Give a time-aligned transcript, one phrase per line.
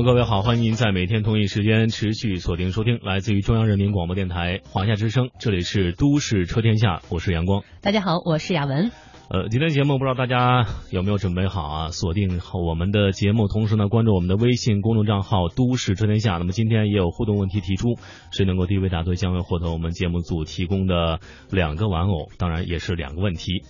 [0.00, 7.62] 各位好，欢迎您在每天同一时间持续锁定收听来自于中央人民广播电台华夏之声，这里是都市车天下，我是阳光。
[7.82, 8.90] 大家好，我是雅文。
[9.28, 11.88] 呃，今天节目不知道大家有没有准备好啊？
[11.90, 16.32] 锁定好我们的节目，同时呢关注我们的微信公众账号“都市车天下”。
[16.40, 17.98] 那么今天也有互动问题提出，
[18.32, 21.20] 谁能够第一位答对，将会获得我们节目组提供的
[21.50, 23.62] 两个玩偶，当然也是两个问题。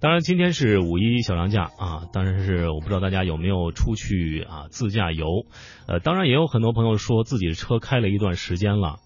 [0.00, 5.26] 当然，今天是五一小长假啊，当然是我不知道大家有没有出去啊自驾游。
[5.86, 8.96] 呃，当然也有很多朋友说自己的车开了一段时间了，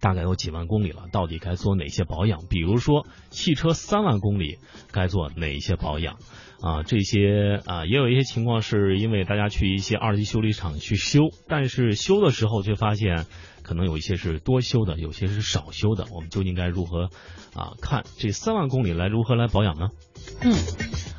[0.00, 2.40] 大概有几万公里了，到底该做哪些保养？
[2.48, 4.58] 比如说汽车三万公里
[4.92, 6.16] 该做哪些保养？
[6.60, 13.26] 啊，这些啊也有一些情况是因为大家去一些二级修理厂去修，但是修的时候却发现。
[13.66, 17.10] 可能有一些是多修的，有些是少修的，我们究竟该如何
[17.52, 19.88] 啊看这三万公里来如何来保养呢？
[20.40, 20.52] 嗯，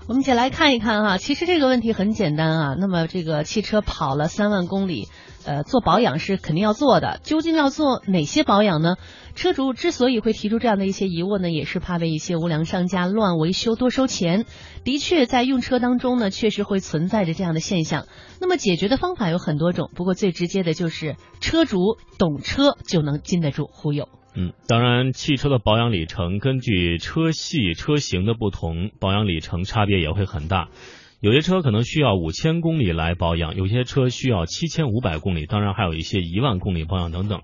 [0.07, 2.75] 我们一起来看一看哈，其实这个问题很简单啊。
[2.79, 5.09] 那么这个汽车跑了三万公里。
[5.45, 8.97] 呃，做保养是肯定要做的，究竟要做哪些保养呢？
[9.33, 14.45] 车主之所以会提出这样的一些疑问呢，也是怕被一些无良商家乱维修多收钱。
[14.83, 18.08] 的确，在用车当中呢，确实会存在着这样的现象。
[18.42, 24.09] 那么解决的方法有很多种，不过最直接的就是车主懂车就能经得住忽悠。
[24.39, 30.69] 嗯，当然，汽车的保养里程根据车系车型的不同，保养里程差别也会很大。
[31.19, 37.41] 有些车可能需要五千公里来保养，有些车需要七千五百公里，当然还有一些一万公里保养等等。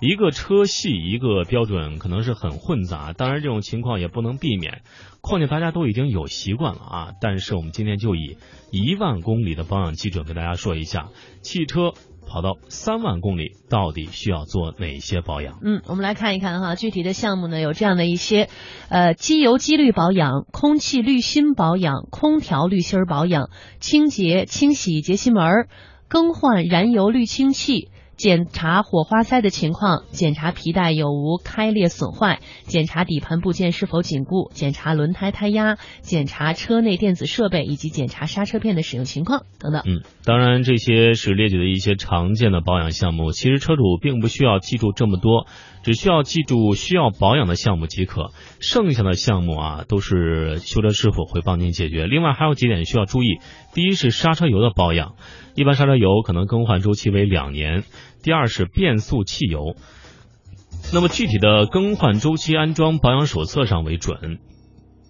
[0.00, 4.82] 一个车系一个标准可能是很混杂，当然这种情况也不能避免。
[5.20, 8.36] 况且大家都已经有习惯了啊，但是我们今天就以
[8.70, 11.08] 一万公里的保养基准跟大家说一下
[11.42, 11.92] 汽车。
[12.26, 15.58] 跑到三万公里，到底需要做哪些保养？
[15.62, 18.48] 嗯，我们来看一看哈，具体的项目呢有这样的一些，
[18.88, 25.68] 呃，机油机滤保养、空气滤芯保养、空调滤芯保养、清洁清洗节气门、
[26.08, 27.90] 更换燃油滤清器。
[28.16, 39.82] 检查火花塞的情况，检查皮带有无开裂损坏，检查底盘部件是否紧固，检查轮胎胎压，检查车内电子设备以及检查刹车片的使用情况等等。
[39.86, 45.46] 嗯，当然这些是列举的一些常见的保养项目，其实车主并不需要记住这么多，
[45.86, 52.08] 只需要记住需要保养的项目即可，剩下的项目啊都是修车师傅会帮您解决。
[52.08, 53.38] 另外还有几点需要注意，
[53.72, 55.14] 第一是刹车油的保养。
[55.54, 57.84] 一般刹车油可能更换周期为两年。
[58.20, 59.76] 第二是变速器油，
[60.92, 64.40] 那么具体的更换周期安装保养手册上为准。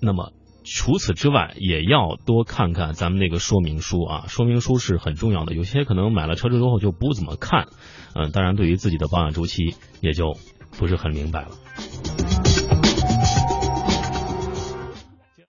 [0.02, 5.54] 那么除此之外，也要多看看咱们那个说明书啊，说明书是很重要的。
[5.54, 7.68] 有些可能买了车之后就不怎么看，
[8.14, 10.36] 嗯，当然对于自己的保养周期也就
[10.76, 11.65] 不是很明白了。